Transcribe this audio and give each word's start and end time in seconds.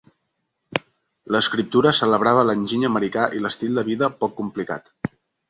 L'escriptura 1.35 1.91
celebrava 1.97 2.47
l'enginy 2.51 2.89
americà 2.91 3.27
i 3.37 3.43
l'estil 3.45 3.79
de 3.81 3.85
vida 3.93 4.11
poc 4.25 4.35
complicat. 4.41 4.93